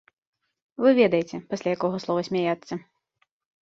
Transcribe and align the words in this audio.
Вы 0.85 0.89
ведаеце, 1.01 1.43
пасля 1.53 1.69
якога 1.79 2.03
слова 2.09 2.21
смяяцца. 2.33 2.83